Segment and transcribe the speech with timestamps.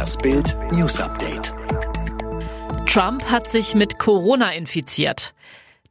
[0.00, 1.52] Das Bild News Update.
[2.86, 5.34] Trump hat sich mit Corona infiziert.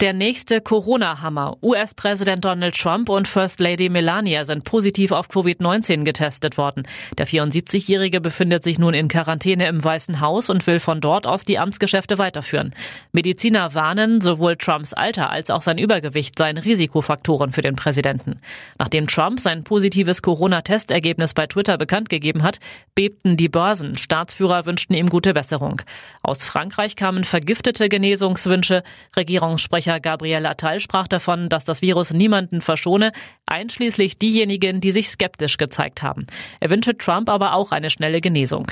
[0.01, 1.57] Der nächste Corona-Hammer.
[1.61, 6.83] US-Präsident Donald Trump und First Lady Melania sind positiv auf Covid-19 getestet worden.
[7.17, 11.43] Der 74-Jährige befindet sich nun in Quarantäne im Weißen Haus und will von dort aus
[11.43, 12.73] die Amtsgeschäfte weiterführen.
[13.11, 18.39] Mediziner warnen, sowohl Trumps Alter als auch sein Übergewicht seien Risikofaktoren für den Präsidenten.
[18.77, 22.59] Nachdem Trump sein positives Corona-Testergebnis bei Twitter bekannt gegeben hat,
[22.95, 23.95] bebten die Börsen.
[23.95, 25.81] Staatsführer wünschten ihm gute Besserung.
[26.23, 28.83] Aus Frankreich kamen vergiftete Genesungswünsche.
[29.17, 33.11] Regierungssprecher Sprecher Gabriel Attal sprach davon, dass das Virus niemanden verschone,
[33.47, 36.27] einschließlich diejenigen, die sich skeptisch gezeigt haben.
[36.59, 38.67] Er wünsche Trump aber auch eine schnelle Genesung.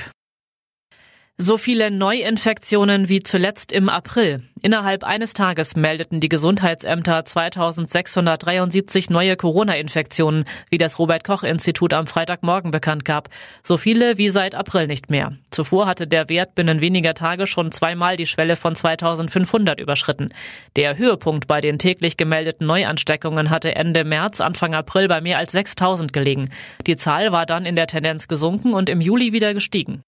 [1.40, 4.42] So viele Neuinfektionen wie zuletzt im April.
[4.60, 12.08] Innerhalb eines Tages meldeten die Gesundheitsämter 2673 neue Corona-Infektionen, wie das Robert Koch Institut am
[12.08, 13.28] Freitagmorgen bekannt gab.
[13.62, 15.32] So viele wie seit April nicht mehr.
[15.52, 20.30] Zuvor hatte der Wert binnen weniger Tage schon zweimal die Schwelle von 2500 überschritten.
[20.74, 25.52] Der Höhepunkt bei den täglich gemeldeten Neuansteckungen hatte Ende März, Anfang April bei mehr als
[25.52, 26.50] 6000 gelegen.
[26.88, 30.02] Die Zahl war dann in der Tendenz gesunken und im Juli wieder gestiegen.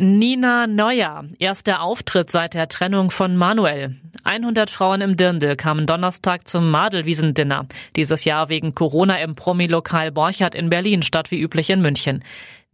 [0.00, 3.96] Nina Neuer, erster Auftritt seit der Trennung von Manuel.
[4.28, 7.66] 100 Frauen im Dirndl kamen Donnerstag zum Madelwiesendinner.
[7.96, 12.22] Dieses Jahr wegen Corona im Promi-Lokal Borchardt in Berlin statt wie üblich in München.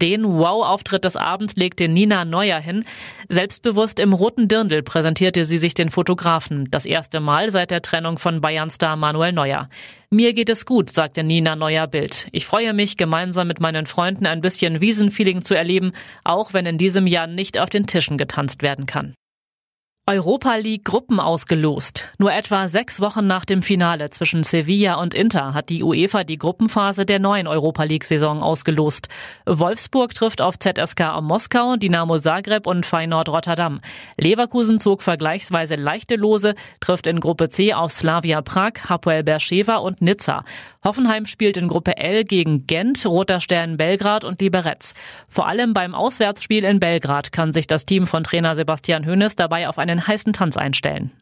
[0.03, 2.85] Den Wow-Auftritt des Abends legte Nina Neuer hin.
[3.29, 6.69] Selbstbewusst im roten Dirndl präsentierte sie sich den Fotografen.
[6.73, 9.69] Das erste Mal seit der Trennung von Bayern-Star Manuel Neuer.
[10.11, 12.27] Mir geht es gut, sagte Nina Neuer Bild.
[12.33, 15.93] Ich freue mich, gemeinsam mit meinen Freunden ein bisschen Wiesenfeeling zu erleben,
[16.25, 19.15] auch wenn in diesem Jahr nicht auf den Tischen getanzt werden kann.
[20.07, 22.05] Europa League Gruppen ausgelost.
[22.19, 26.37] Nur etwa sechs Wochen nach dem Finale zwischen Sevilla und Inter hat die UEFA die
[26.37, 29.09] Gruppenphase der neuen Europa League Saison ausgelost.
[29.47, 33.81] Wolfsburg trifft auf ZSK Moskau, Dynamo Zagreb und Feyenoord Rotterdam.
[34.19, 40.03] Leverkusen zog vergleichsweise leichte Lose, trifft in Gruppe C auf Slavia Prag, Hapoel Beersheva und
[40.03, 40.45] Nizza.
[40.85, 44.93] Hoffenheim spielt in Gruppe L gegen Gent, Roter Stern Belgrad und Liberec.
[45.29, 49.67] Vor allem beim Auswärtsspiel in Belgrad kann sich das Team von Trainer Sebastian Hoeneß dabei
[49.67, 51.13] auf eine einen heißen Tanz einstellen.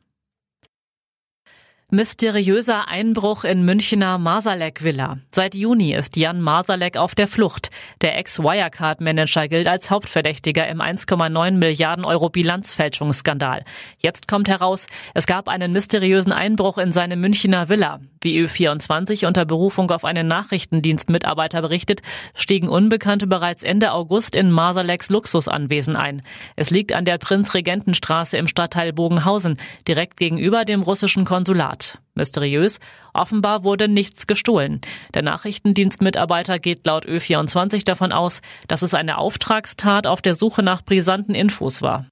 [1.95, 5.19] Mysteriöser Einbruch in Münchner Masalek Villa.
[5.31, 7.71] Seit Juni ist Jan Masalek auf der Flucht.
[8.01, 13.63] Der Ex-Wirecard-Manager gilt als Hauptverdächtiger im 1,9 Milliarden Euro Bilanzfälschungsskandal.
[13.99, 18.01] Jetzt kommt heraus, es gab einen mysteriösen Einbruch in seine Münchner Villa.
[18.23, 22.01] Wie Ö24 unter Berufung auf einen Nachrichtendienstmitarbeiter berichtet,
[22.35, 26.23] stiegen Unbekannte bereits Ende August in Masaleks Luxusanwesen ein.
[26.57, 31.82] Es liegt an der Prinzregentenstraße im Stadtteil Bogenhausen, direkt gegenüber dem russischen Konsulat.
[32.15, 32.79] Mysteriös,
[33.15, 34.81] offenbar wurde nichts gestohlen.
[35.15, 40.83] Der Nachrichtendienstmitarbeiter geht laut Ö24 davon aus, dass es eine Auftragstat auf der Suche nach
[40.83, 42.07] brisanten Infos war.